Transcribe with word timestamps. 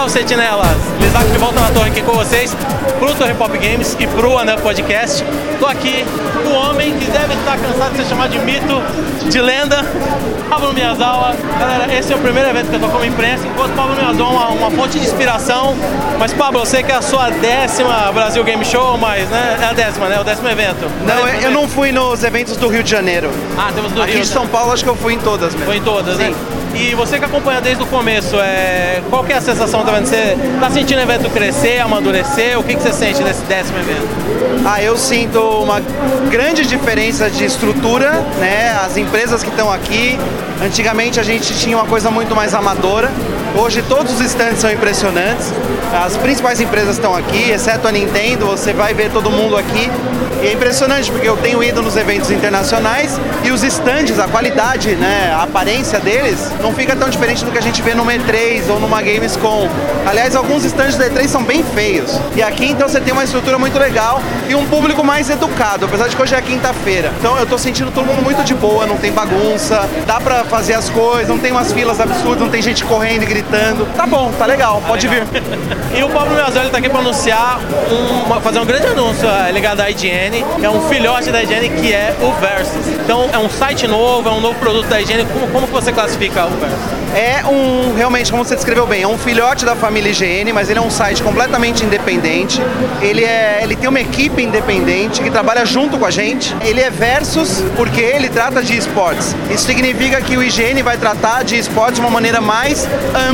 salve 0.00 0.12
sentinelas! 0.12 0.78
Lisac 0.98 1.30
de 1.30 1.36
volta 1.36 1.60
na 1.60 1.70
torre 1.72 1.90
aqui 1.90 2.00
com 2.00 2.12
vocês 2.12 2.56
pro 2.98 3.14
Torre 3.14 3.34
Pop 3.34 3.52
Games 3.58 3.94
e 4.00 4.06
pro 4.06 4.38
Anup 4.38 4.62
Podcast. 4.62 5.22
Tô 5.58 5.66
aqui 5.66 6.06
com 6.42 6.50
o 6.50 6.54
homem 6.54 6.96
deve 7.30 7.40
estar 7.40 7.58
cansado 7.58 7.90
de 7.92 7.96
ser 7.98 8.06
chamado 8.06 8.30
de 8.30 8.38
mito, 8.40 8.82
de 9.30 9.40
lenda, 9.40 9.84
Pablo 10.48 10.72
Miyazawa. 10.74 11.36
Galera, 11.58 11.94
esse 11.94 12.12
é 12.12 12.16
o 12.16 12.18
primeiro 12.18 12.48
evento 12.48 12.68
que 12.68 12.74
eu 12.74 12.80
tô 12.80 12.88
como 12.88 13.04
imprensa, 13.04 13.46
enquanto 13.46 13.72
Pablo 13.74 13.94
Miyazawa 13.94 14.30
é 14.30 14.34
uma, 14.34 14.48
uma 14.48 14.70
fonte 14.70 14.98
de 14.98 15.06
inspiração. 15.06 15.76
Mas 16.18 16.32
Pablo, 16.32 16.60
eu 16.60 16.66
sei 16.66 16.82
que 16.82 16.90
é 16.90 16.96
a 16.96 17.02
sua 17.02 17.30
décima 17.30 18.10
Brasil 18.12 18.42
Game 18.42 18.64
Show, 18.64 18.98
mas 18.98 19.28
né, 19.28 19.58
é 19.62 19.64
a 19.64 19.72
décima, 19.72 20.08
né? 20.08 20.20
O 20.20 20.24
décimo 20.24 20.48
evento. 20.48 20.90
Não, 21.00 21.06
décimo 21.06 21.28
eu, 21.28 21.34
evento. 21.34 21.50
não 21.52 21.68
fui 21.68 21.92
nos 21.92 22.24
eventos 22.24 22.56
do 22.56 22.68
Rio 22.68 22.82
de 22.82 22.90
Janeiro. 22.90 23.30
Ah, 23.56 23.70
temos 23.72 23.92
do 23.92 24.02
Aqui 24.02 24.14
Rio. 24.14 24.22
de 24.22 24.28
São 24.28 24.46
Paulo 24.48 24.72
acho 24.72 24.82
que 24.82 24.90
eu 24.90 24.96
fui 24.96 25.14
em 25.14 25.18
todas 25.18 25.54
mesmo. 25.54 25.66
Foi 25.66 25.76
em 25.76 25.82
todas, 25.82 26.16
Sim. 26.16 26.30
né? 26.30 26.34
E 26.74 26.94
você 26.94 27.18
que 27.18 27.24
acompanha 27.24 27.60
desde 27.60 27.82
o 27.82 27.86
começo, 27.86 28.36
é... 28.38 29.02
qual 29.10 29.24
que 29.24 29.32
é 29.32 29.36
a 29.36 29.40
sensação, 29.40 29.84
tá 29.84 29.90
vendo? 29.90 30.06
Você 30.06 30.36
tá 30.60 30.70
sentindo 30.70 30.98
o 30.98 31.02
evento 31.02 31.28
crescer, 31.30 31.80
amadurecer? 31.80 32.58
O 32.58 32.62
que, 32.62 32.74
que 32.74 32.82
você 32.82 32.92
sente 32.92 33.22
nesse 33.22 33.42
décimo 33.42 33.78
evento? 33.78 34.08
Ah, 34.64 34.80
eu 34.80 34.96
sinto 34.96 35.40
uma 35.40 35.80
grande 36.30 36.64
diferença 36.64 37.19
de 37.28 37.44
estrutura, 37.44 38.12
né? 38.38 38.70
As 38.84 38.96
empresas 38.96 39.42
que 39.42 39.50
estão 39.50 39.70
aqui, 39.70 40.18
antigamente 40.62 41.20
a 41.20 41.22
gente 41.22 41.52
tinha 41.58 41.76
uma 41.76 41.86
coisa 41.86 42.10
muito 42.10 42.34
mais 42.34 42.54
amadora. 42.54 43.10
Hoje 43.56 43.82
todos 43.82 44.12
os 44.12 44.20
stands 44.20 44.60
são 44.60 44.70
impressionantes. 44.70 45.52
As 45.92 46.16
principais 46.16 46.60
empresas 46.60 46.96
estão 46.96 47.14
aqui, 47.14 47.50
exceto 47.50 47.88
a 47.88 47.92
Nintendo, 47.92 48.46
você 48.46 48.72
vai 48.72 48.94
ver 48.94 49.10
todo 49.10 49.28
mundo 49.28 49.56
aqui. 49.56 49.90
E 50.42 50.46
é 50.46 50.52
impressionante 50.52 51.10
porque 51.10 51.28
eu 51.28 51.36
tenho 51.36 51.62
ido 51.62 51.82
nos 51.82 51.96
eventos 51.96 52.30
internacionais 52.30 53.20
e 53.44 53.50
os 53.50 53.62
stands, 53.62 54.18
a 54.18 54.26
qualidade, 54.26 54.94
né, 54.94 55.34
a 55.36 55.42
aparência 55.42 56.00
deles 56.00 56.50
não 56.62 56.72
fica 56.72 56.96
tão 56.96 57.10
diferente 57.10 57.44
do 57.44 57.50
que 57.50 57.58
a 57.58 57.60
gente 57.60 57.82
vê 57.82 57.92
numa 57.92 58.10
E3 58.14 58.70
ou 58.70 58.80
numa 58.80 59.02
Gamescom. 59.02 59.68
Aliás, 60.06 60.34
alguns 60.34 60.64
stands 60.64 60.96
da 60.96 61.10
E3 61.10 61.28
são 61.28 61.42
bem 61.42 61.62
feios. 61.62 62.18
E 62.34 62.42
aqui 62.42 62.70
então 62.70 62.88
você 62.88 63.00
tem 63.00 63.12
uma 63.12 63.24
estrutura 63.24 63.58
muito 63.58 63.78
legal 63.78 64.22
e 64.48 64.54
um 64.54 64.66
público 64.66 65.04
mais 65.04 65.28
educado, 65.28 65.84
apesar 65.84 66.08
de 66.08 66.16
que 66.16 66.22
hoje 66.22 66.34
é 66.34 66.40
quinta-feira. 66.40 67.12
Então 67.18 67.36
eu 67.36 67.44
tô 67.44 67.58
sentindo 67.58 67.90
todo 67.90 68.06
mundo 68.06 68.22
muito 68.22 68.42
de 68.42 68.54
boa, 68.54 68.86
não 68.86 68.96
tem 68.96 69.12
bagunça, 69.12 69.86
dá 70.06 70.18
pra 70.18 70.44
fazer 70.44 70.72
as 70.72 70.88
coisas, 70.88 71.28
não 71.28 71.38
tem 71.38 71.52
umas 71.52 71.70
filas 71.70 72.00
absurdas, 72.00 72.40
não 72.40 72.48
tem 72.48 72.62
gente 72.62 72.82
correndo 72.84 73.24
e 73.24 73.26
gritando. 73.26 73.39
Tá 73.96 74.06
bom, 74.06 74.30
tá 74.38 74.46
legal, 74.46 74.82
pode 74.86 75.06
vir. 75.08 75.24
E 75.92 76.04
o 76.04 76.08
Pablo 76.08 76.34
Miazoli 76.36 76.66
está 76.66 76.78
aqui 76.78 76.88
para 76.88 77.00
anunciar, 77.00 77.58
um- 77.90 78.40
fazer 78.40 78.60
um 78.60 78.64
grande 78.64 78.86
anúncio 78.86 79.28
é, 79.28 79.50
ligado 79.50 79.80
à 79.80 79.90
IGN. 79.90 80.44
É 80.62 80.70
um 80.70 80.88
filhote 80.88 81.32
da 81.32 81.42
IGN 81.42 81.68
que 81.70 81.92
é 81.92 82.14
o 82.22 82.30
Versus. 82.40 82.86
Então 83.04 83.28
é 83.32 83.38
um 83.38 83.50
site 83.50 83.88
novo, 83.88 84.28
é 84.28 84.32
um 84.32 84.40
novo 84.40 84.56
produto 84.60 84.86
da 84.86 85.00
IGN. 85.00 85.24
Como, 85.26 85.48
como 85.48 85.66
você 85.66 85.90
classifica 85.92 86.46
o 86.46 86.50
Versus? 86.50 86.78
É 87.12 87.44
um, 87.44 87.92
realmente, 87.96 88.30
como 88.30 88.44
você 88.44 88.54
descreveu 88.54 88.86
bem, 88.86 89.02
é 89.02 89.08
um 89.08 89.18
filhote 89.18 89.64
da 89.64 89.74
família 89.74 90.10
IGN, 90.12 90.52
mas 90.52 90.70
ele 90.70 90.78
é 90.78 90.82
um 90.82 90.90
site 90.90 91.20
completamente 91.24 91.84
independente. 91.84 92.62
Ele, 93.02 93.24
é, 93.24 93.58
ele 93.64 93.74
tem 93.74 93.88
uma 93.88 94.00
equipe 94.00 94.40
independente 94.40 95.20
que 95.20 95.28
trabalha 95.30 95.66
junto 95.66 95.98
com 95.98 96.06
a 96.06 96.10
gente. 96.10 96.54
Ele 96.62 96.80
é 96.80 96.88
versus 96.88 97.64
porque 97.74 98.00
ele 98.00 98.28
trata 98.28 98.62
de 98.62 98.76
esportes. 98.76 99.34
Isso 99.50 99.64
significa 99.66 100.20
que 100.20 100.36
o 100.36 100.42
IGN 100.42 100.82
vai 100.84 100.96
tratar 100.96 101.42
de 101.42 101.58
esportes 101.58 101.96
de 101.96 102.00
uma 102.00 102.10
maneira 102.10 102.40
mais 102.40 102.86
ampla 103.28 103.29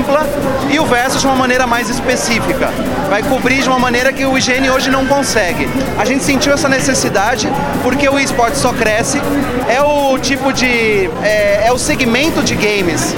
e 0.71 0.79
o 0.79 0.87
versus 0.87 1.21
de 1.21 1.27
uma 1.27 1.37
maneira 1.37 1.67
mais 1.67 1.89
específica. 1.89 2.71
Vai 3.09 3.23
cobrir 3.23 3.63
de 3.63 3.69
uma 3.69 3.79
maneira 3.79 4.13
que 4.13 4.25
o 4.25 4.37
IGN 4.37 4.71
hoje 4.71 4.91
não 4.91 5.07
consegue. 5.07 5.69
A 5.99 6.05
gente 6.05 6.25
sentiu 6.25 6.53
essa 6.53 6.69
necessidade 6.69 7.49
porque 7.83 8.09
o 8.09 8.19
esporte 8.19 8.57
só 8.59 8.73
cresce. 8.73 9.21
É 9.69 9.81
o 9.83 10.19
tipo 10.19 10.53
de. 10.53 11.09
é- 11.23 11.65
é 11.67 11.73
o 11.73 11.79
segmento 11.79 12.43
de 12.43 12.55
games 12.55 13.15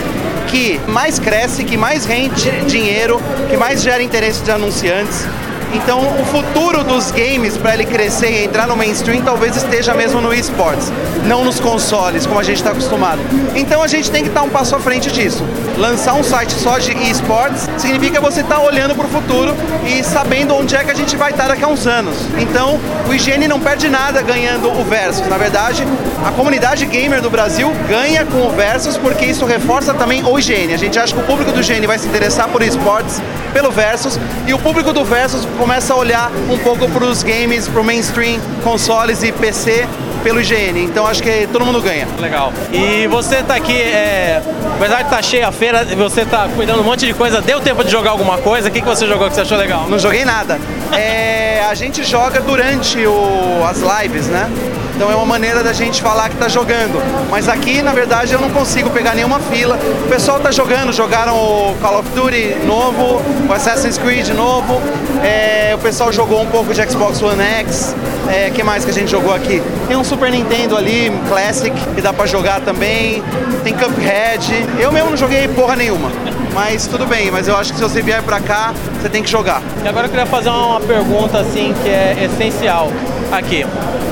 que 0.49 0.81
mais 0.87 1.19
cresce, 1.19 1.63
que 1.65 1.77
mais 1.77 2.05
rende 2.07 2.51
dinheiro, 2.67 3.21
que 3.51 3.57
mais 3.57 3.83
gera 3.83 4.03
interesse 4.03 4.43
de 4.43 4.51
anunciantes. 4.51 5.27
Então, 5.75 6.01
o 6.21 6.25
futuro 6.25 6.83
dos 6.83 7.11
games 7.11 7.57
para 7.57 7.75
ele 7.75 7.85
crescer 7.85 8.31
e 8.31 8.45
entrar 8.45 8.67
no 8.67 8.77
mainstream 8.77 9.23
talvez 9.23 9.57
esteja 9.57 9.93
mesmo 9.95 10.21
no 10.21 10.33
esportes, 10.33 10.91
não 11.25 11.45
nos 11.45 11.61
consoles, 11.61 12.27
como 12.27 12.41
a 12.41 12.43
gente 12.43 12.57
está 12.57 12.71
acostumado. 12.71 13.21
Então, 13.55 13.83
a 13.83 13.87
gente 13.87 14.11
tem 14.11 14.23
que 14.23 14.29
estar 14.29 14.43
um 14.43 14.49
passo 14.49 14.75
à 14.75 14.81
frente 14.81 15.11
disso. 15.11 15.45
Lançar 15.77 16.15
um 16.15 16.25
site 16.25 16.53
só 16.55 16.79
de 16.79 16.93
esportes 17.11 17.69
significa 17.77 18.21
você 18.21 18.41
estar 18.41 18.61
olhando 18.61 18.95
para 18.95 19.07
o 19.07 19.09
futuro 19.09 19.55
e 19.87 20.03
sabendo 20.03 20.55
onde 20.55 20.75
é 20.75 20.83
que 20.83 20.91
a 20.91 20.95
gente 20.95 21.17
vai 21.17 21.31
estar 21.31 21.49
daqui 21.49 21.65
a 21.65 21.69
uns 21.69 21.87
anos. 21.87 22.17
Então, 22.39 22.81
o 23.09 23.15
IGN 23.15 23.47
não 23.47 23.61
perde 23.61 23.89
nada 23.89 24.23
ganhando 24.23 24.71
o 24.71 24.85
Versus. 24.85 25.27
Na 25.29 25.37
verdade, 25.37 25.87
a 26.25 26.33
comunidade 26.33 26.85
gamer 26.87 27.21
do 27.21 27.31
Brasil 27.31 27.71
ganha 27.89 28.25
com 28.25 28.47
o 28.47 28.51
Versus 28.51 28.97
porque 28.97 29.27
isso 29.27 29.45
reforça 29.45 29.95
também 29.95 30.25
o 30.25 30.39
IGN. 30.39 30.73
A 30.73 30.79
gente 30.79 30.99
acha 30.99 31.15
que 31.15 31.21
o 31.21 31.25
público 31.25 31.53
do 31.53 31.61
IGN 31.61 31.87
vai 31.87 31.99
se 31.99 32.09
interessar 32.09 32.49
por 32.49 32.63
esportes 32.63 33.21
pelo 33.53 33.71
Versus 33.71 34.19
e 34.47 34.55
o 34.55 34.59
público 34.59 34.93
do 34.93 35.05
Versus 35.05 35.47
começa 35.59 35.93
a 35.93 35.97
olhar 35.97 36.31
um 36.51 36.57
pouco 36.59 36.89
para 36.89 37.05
os 37.05 37.23
games, 37.23 37.69
para 37.69 37.81
o 37.81 37.85
mainstream, 37.85 38.41
consoles 38.65 39.23
e 39.23 39.33
PC 39.33 39.87
pelo 40.23 40.41
IGN. 40.41 40.83
Então 40.85 41.07
acho 41.07 41.23
que 41.23 41.47
todo 41.53 41.65
mundo 41.65 41.81
ganha. 41.81 42.07
Legal. 42.19 42.53
E 42.73 43.07
você 43.09 43.43
tá 43.43 43.55
aqui, 43.55 43.81
é, 43.81 44.43
apesar 44.77 45.03
de 45.03 45.11
tá 45.11 45.23
cheia 45.23 45.49
a 45.49 45.53
feira, 45.53 45.85
você 45.97 46.25
tá 46.25 46.49
cuidando 46.55 46.77
de 46.77 46.83
um 46.83 46.85
monte 46.91 47.07
de 47.07 47.15
coisa. 47.15 47.41
Deu 47.41 47.61
tempo 47.61 47.85
de 47.85 47.91
jogar 47.91 48.11
alguma 48.11 48.39
coisa? 48.39 48.69
O 48.69 48.73
que, 48.73 48.81
que 48.81 48.87
você 48.87 49.07
jogou 49.07 49.29
que 49.29 49.35
você 49.35 49.43
achou 49.43 49.59
legal? 49.59 49.87
Não 49.89 49.99
joguei 49.99 50.25
nada. 50.25 50.59
É, 50.93 51.63
a 51.69 51.75
gente 51.75 52.03
joga 52.05 52.41
durante 52.41 53.05
o- 53.07 53.65
as 53.69 53.79
lives, 54.03 54.27
né? 54.27 54.49
Então 54.99 55.13
é 55.13 55.15
uma 55.15 55.25
maneira 55.25 55.63
da 55.63 55.73
gente 55.73 56.03
falar 56.03 56.29
que 56.29 56.35
tá 56.35 56.49
jogando. 56.49 57.01
Mas 57.31 57.49
aqui, 57.49 57.83
na 57.83 57.93
verdade, 57.93 58.33
eu 58.33 58.41
não 58.41 58.51
consigo 58.51 58.91
pegar 58.91 59.15
nenhuma 59.15 59.39
fila. 59.39 59.79
O 60.05 60.09
pessoal 60.09 60.41
tá 60.41 60.51
jogando, 60.51 60.93
jogaram 60.93 61.37
o 61.37 61.77
Call 61.81 62.01
of 62.01 62.09
Duty 62.17 62.57
novo, 62.67 63.23
o 63.49 63.53
Assassin's 63.53 63.97
Creed 63.97 64.31
novo. 64.31 64.83
É, 65.23 65.73
o 65.73 65.79
pessoal 65.79 66.13
jogou 66.13 66.43
um 66.43 66.47
pouco 66.47 66.75
de 66.75 66.85
Xbox 66.91 67.23
One 67.23 67.41
X. 67.41 67.95
É, 68.29 68.51
que 68.51 68.65
mais 68.65 68.85
que 68.85 68.91
a 68.91 68.93
gente 68.93 69.09
jogou 69.09 69.33
aqui? 69.33 69.63
Tem 69.87 69.97
um 69.97 70.03
Super 70.03 70.33
Nintendo 70.33 70.77
ali, 70.77 71.13
Classic, 71.29 71.71
que 71.95 72.03
dá 72.03 72.13
pra 72.13 72.27
jogar 72.27 72.61
também. 72.63 73.23
Tem 73.63 73.75
Cuphead. 73.75 74.67
Eu 74.81 74.91
mesmo 74.91 75.11
não 75.11 75.17
joguei 75.17 75.47
porra 75.47 75.77
nenhuma. 75.77 76.11
Mas 76.53 76.89
tudo 76.89 77.07
bem, 77.07 77.31
mas 77.31 77.47
eu 77.47 77.57
acho 77.57 77.73
que 77.73 77.79
se 77.79 77.85
você 77.85 78.03
vier 78.03 78.21
pra 78.25 78.41
cá, 78.41 78.75
você 79.01 79.09
tem 79.09 79.23
que 79.23 79.31
jogar. 79.31 79.63
E 79.85 79.89
agora 79.89 80.07
eu 80.07 80.11
queria 80.11 80.27
fazer 80.27 80.51
uma 80.51 80.81
pergunta 80.81 81.39
assim 81.39 81.75
que 81.83 81.89
é 81.89 82.17
essencial 82.25 82.91
aqui. 83.31 83.65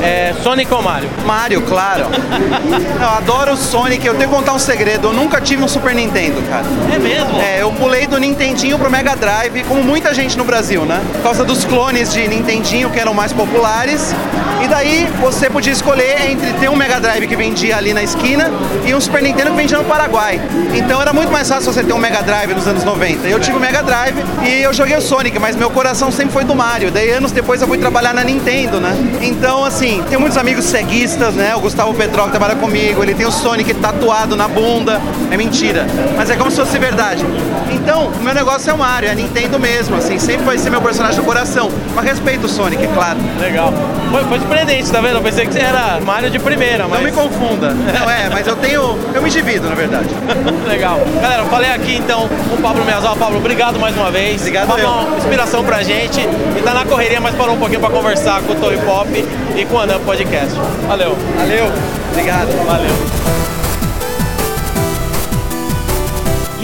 É, 0.02 0.34
Sonic 0.42 0.72
ou 0.72 0.82
Mario? 0.82 1.08
Mario, 1.24 1.62
claro. 1.62 2.06
eu 3.00 3.08
adoro 3.08 3.52
o 3.52 3.56
Sonic. 3.56 4.06
Eu 4.06 4.14
tenho 4.14 4.28
que 4.28 4.36
contar 4.36 4.52
um 4.52 4.58
segredo. 4.58 5.08
Eu 5.08 5.12
nunca 5.12 5.40
tive 5.40 5.62
um 5.62 5.68
Super 5.68 5.94
Nintendo, 5.94 6.42
cara. 6.48 6.64
É 6.94 6.98
mesmo? 6.98 7.40
É, 7.40 7.62
eu 7.62 7.72
pulei 7.72 8.06
do 8.06 8.18
Nintendinho 8.18 8.78
pro 8.78 8.90
Mega 8.90 9.16
Drive, 9.16 9.64
como 9.64 9.82
muita 9.82 10.12
gente 10.12 10.36
no 10.36 10.44
Brasil, 10.44 10.84
né? 10.84 11.00
Por 11.14 11.22
causa 11.22 11.44
dos 11.44 11.64
clones 11.64 12.12
de 12.12 12.28
Nintendinho 12.28 12.90
que 12.90 13.00
eram 13.00 13.14
mais 13.14 13.32
populares. 13.32 14.14
E 14.62 14.68
daí 14.68 15.08
você 15.20 15.48
podia 15.50 15.72
escolher 15.72 16.30
entre 16.30 16.52
ter 16.54 16.68
um 16.68 16.76
Mega 16.76 17.00
Drive 17.00 17.26
que 17.26 17.36
vendia 17.36 17.76
ali 17.76 17.92
na 17.92 18.02
esquina 18.02 18.50
e 18.84 18.94
um 18.94 19.00
Super 19.00 19.22
Nintendo 19.22 19.50
que 19.50 19.56
vendia 19.56 19.78
no 19.78 19.84
Paraguai. 19.84 20.40
Então 20.74 21.00
era 21.00 21.12
muito 21.12 21.32
mais 21.32 21.48
fácil 21.48 21.72
você 21.72 21.82
ter 21.82 21.92
um 21.92 21.98
Mega 21.98 22.22
Drive 22.22 22.54
nos 22.54 22.66
anos 22.66 22.84
90. 22.84 23.26
Eu 23.28 23.40
tive 23.40 23.56
o 23.56 23.60
Mega 23.60 23.82
Drive 23.82 24.16
e 24.44 24.62
eu 24.62 24.72
joguei 24.76 24.96
o 24.96 25.00
Sonic, 25.00 25.38
mas 25.38 25.56
meu 25.56 25.70
coração 25.70 26.12
sempre 26.12 26.32
foi 26.32 26.44
do 26.44 26.54
Mario. 26.54 26.90
Daí 26.90 27.10
anos 27.10 27.32
depois 27.32 27.62
eu 27.62 27.66
fui 27.66 27.78
trabalhar 27.78 28.12
na 28.12 28.22
Nintendo, 28.22 28.78
né? 28.78 28.94
Então, 29.22 29.64
assim, 29.64 30.04
tenho 30.08 30.20
muitos 30.20 30.36
amigos 30.36 30.66
ceguistas, 30.66 31.34
né? 31.34 31.56
O 31.56 31.60
Gustavo 31.60 31.94
Petró 31.94 32.24
que 32.24 32.30
trabalha 32.30 32.54
comigo, 32.56 33.02
ele 33.02 33.14
tem 33.14 33.24
o 33.24 33.32
Sonic 33.32 33.72
tatuado 33.74 34.36
na 34.36 34.46
bunda. 34.46 35.00
É 35.30 35.36
mentira. 35.36 35.86
Mas 36.16 36.28
é 36.28 36.36
como 36.36 36.50
se 36.50 36.58
fosse 36.58 36.78
verdade. 36.78 37.24
Então, 37.72 38.08
o 38.08 38.22
meu 38.22 38.34
negócio 38.34 38.70
é 38.70 38.74
o 38.74 38.78
Mario, 38.78 39.08
é 39.08 39.12
a 39.12 39.14
Nintendo 39.14 39.58
mesmo, 39.58 39.96
assim, 39.96 40.18
sempre 40.18 40.44
vai 40.44 40.58
ser 40.58 40.68
meu 40.68 40.82
personagem 40.82 41.18
do 41.18 41.24
coração. 41.24 41.70
Mas 41.94 42.04
respeito 42.04 42.44
o 42.44 42.48
Sonic, 42.48 42.84
é 42.84 42.88
claro. 42.88 43.18
Legal. 43.40 43.72
Foi, 44.10 44.24
foi 44.24 44.38
surpreendente, 44.38 44.90
tá 44.90 45.00
vendo? 45.00 45.16
Eu 45.16 45.22
pensei 45.22 45.46
que 45.46 45.58
era 45.58 46.00
Mario 46.00 46.30
de 46.30 46.38
primeira, 46.38 46.86
mas. 46.86 46.98
Não 46.98 47.06
me 47.06 47.12
confunda. 47.12 47.70
Não 47.70 48.10
é, 48.10 48.28
mas 48.30 48.46
eu 48.46 48.56
tenho. 48.56 48.98
Eu 49.14 49.22
me 49.22 49.30
divido, 49.30 49.68
na 49.68 49.74
verdade. 49.74 50.08
Legal. 50.68 51.00
Galera, 51.20 51.42
eu 51.42 51.46
falei 51.46 51.70
aqui 51.70 51.96
então 51.96 52.28
com 52.48 52.56
o 52.56 52.62
Pablo 52.62 52.84
Meazal. 52.84 53.16
Pablo, 53.16 53.38
obrigado 53.38 53.78
mais 53.78 53.96
uma 53.96 54.10
vez. 54.10 54.40
Obrigado 54.40 54.65
Eu. 54.74 54.90
uma 54.90 55.16
inspiração 55.16 55.64
pra 55.64 55.82
gente. 55.82 56.20
E 56.20 56.62
tá 56.62 56.74
na 56.74 56.84
correria, 56.84 57.20
mas 57.20 57.34
parou 57.34 57.54
um 57.54 57.58
pouquinho 57.58 57.80
pra 57.80 57.90
conversar 57.90 58.42
com 58.42 58.52
o 58.52 58.56
Torre 58.56 58.78
Pop 58.78 59.08
e 59.56 59.64
com 59.64 59.76
o 59.76 59.78
Anam 59.78 60.00
Podcast. 60.00 60.54
Valeu. 60.86 61.16
Valeu. 61.36 61.66
Obrigado. 62.10 62.48
Valeu. 62.66 63.26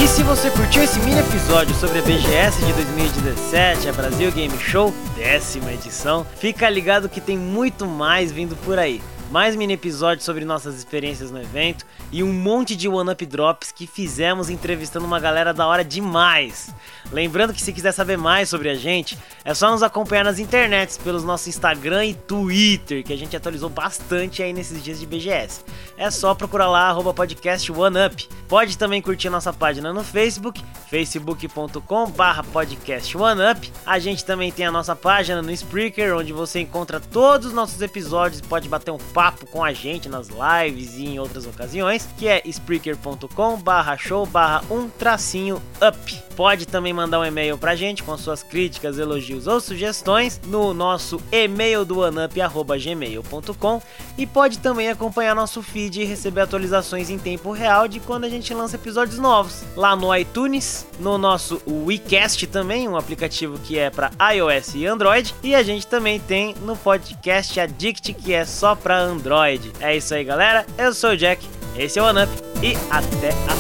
E 0.03 0.09
se 0.09 0.25
você 0.25 0.51
curtiu 0.51 0.83
esse 0.83 0.99
mini 1.01 1.21
episódio 1.21 1.73
sobre 1.77 2.01
a 2.01 2.03
BGS 2.03 2.65
de 2.65 2.73
2017, 2.73 3.89
a 3.89 3.93
Brasil 3.93 4.33
Game 4.33 4.59
Show, 4.59 4.93
décima 5.17 5.73
edição, 5.73 6.27
fica 6.41 6.69
ligado 6.69 7.09
que 7.09 7.21
tem 7.21 7.39
muito 7.39 7.87
mais 7.87 8.33
vindo 8.33 8.57
por 8.65 8.81
aí. 8.81 9.01
Mais 9.33 9.57
mini 9.57 9.73
episódios 9.73 10.27
sobre 10.27 10.45
nossas 10.45 10.77
experiências 10.77 11.31
no 11.31 11.41
evento 11.41 11.87
e 12.13 12.23
um 12.23 12.31
monte 12.31 12.77
de 12.77 12.87
one-up 12.87 13.25
drops 13.25 13.73
que 13.73 13.87
fizemos 13.87 14.51
entrevistando 14.51 15.07
uma 15.07 15.19
galera 15.19 15.55
da 15.55 15.67
hora 15.67 15.83
demais. 15.83 16.69
Lembrando 17.11 17.55
que 17.55 17.63
se 17.63 17.73
quiser 17.73 17.93
saber 17.93 18.19
mais 18.19 18.51
sobre 18.51 18.69
a 18.69 18.75
gente, 18.75 19.19
é 19.43 19.55
só 19.55 19.71
nos 19.71 19.83
acompanhar 19.83 20.23
nas 20.23 20.39
internets 20.39 20.99
pelos 20.99 21.25
nossos 21.25 21.47
Instagram 21.47 22.05
e 22.05 22.13
Twitter, 22.13 23.03
que 23.03 23.11
a 23.11 23.17
gente 23.17 23.35
atualizou 23.35 23.71
bastante 23.71 24.43
aí 24.43 24.53
nesses 24.53 24.85
dias 24.85 25.01
de 25.01 25.07
BGS. 25.07 25.65
É 25.97 26.11
só 26.11 26.35
procurar 26.35 26.69
lá 26.69 26.91
arroba 26.91 27.15
podcast 27.15 27.73
OneUp. 27.73 28.29
Pode 28.47 28.77
também 28.77 29.01
curtir 29.01 29.31
nossa 29.31 29.51
página 29.51 29.95
no 29.95 30.05
Facebook, 30.05 30.63
facebook.com 30.93 32.11
barra 32.11 32.43
podcast 32.43 33.17
OneUp. 33.17 33.73
A 33.87 33.99
gente 33.99 34.27
também 34.27 34.53
tem 34.53 34.67
a 34.67 34.71
nossa 34.71 34.95
página 34.95 35.41
no 35.41 35.51
Spreaker, 35.51 36.15
onde 36.15 36.35
você 36.35 36.61
encontra 36.61 37.01
todos 37.01 37.47
os 37.47 37.55
nossos 37.55 37.81
episódios 37.81 38.41
e 38.41 38.43
pode 38.43 38.69
bater 38.69 38.91
um 38.91 38.99
papo 38.99 39.47
com 39.47 39.65
a 39.65 39.73
gente 39.73 40.07
nas 40.07 40.29
lives 40.29 40.99
e 40.99 41.07
em 41.07 41.19
outras 41.19 41.47
ocasiões, 41.47 42.07
que 42.19 42.29
é 42.29 42.43
spreaker.com 42.45 43.57
barra 43.57 43.97
show 43.97 44.27
barra 44.27 44.63
um 44.71 44.87
tracinho 44.91 45.63
up. 45.81 46.23
Pode 46.37 46.67
também 46.67 46.93
mandar 46.93 47.21
um 47.21 47.25
e-mail 47.25 47.57
pra 47.57 47.75
gente 47.75 48.03
com 48.03 48.17
suas 48.19 48.43
críticas, 48.43 48.99
elogios 48.99 49.47
ou 49.47 49.61
sugestões 49.61 50.41
no 50.47 50.75
nosso 50.75 51.21
e-mail 51.31 51.85
do 51.85 52.01
oneup.gmail.com 52.01 53.83
e 54.19 54.27
pode 54.27 54.59
também 54.59 54.91
acompanhar 54.91 55.35
nosso 55.35 55.63
feed 55.63 56.03
e 56.03 56.05
receber 56.05 56.43
atualizações 56.43 57.11
em 57.11 57.19
tempo 57.19 57.51
real 57.53 57.89
de 57.89 58.01
quando 58.01 58.25
a 58.25 58.29
gente 58.29 58.53
lança 58.53 58.77
episódios 58.77 59.19
novos 59.19 59.63
lá 59.77 59.95
no 59.95 60.15
iTunes, 60.15 60.82
no 60.99 61.19
nosso 61.19 61.61
WeCast 61.67 62.47
também, 62.47 62.89
um 62.89 62.97
aplicativo 62.97 63.59
que 63.59 63.79
é 63.79 63.91
para 63.91 64.11
iOS 64.35 64.75
e 64.75 64.87
Android, 64.87 65.35
e 65.43 65.55
a 65.55 65.63
gente 65.63 65.87
também 65.87 66.21
tem 66.21 66.55
no 66.63 66.77
podcast 66.77 67.59
Addict 67.59 68.15
que 68.15 68.33
é 68.33 68.45
só 68.45 68.75
para 68.75 68.99
Android. 68.99 69.73
É 69.81 69.97
isso 69.97 70.15
aí, 70.15 70.25
galera. 70.25 70.67
Eu 70.79 70.95
sou 70.95 71.11
o 71.11 71.17
Jack, 71.17 71.47
esse 71.77 71.99
é 71.99 72.03
o 72.03 72.07
OneUp 72.07 72.31
e 72.63 72.77
até 72.91 73.31
a 73.31 73.55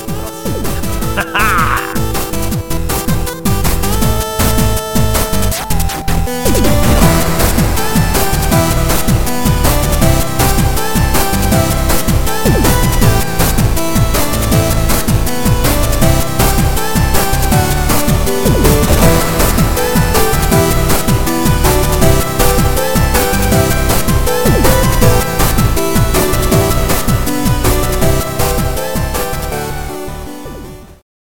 próxima. 1.16 1.92